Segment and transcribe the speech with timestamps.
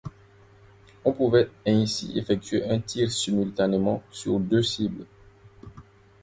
[1.05, 5.05] On pouvait ainsi effectuer un tir simultanément sur deux cibles.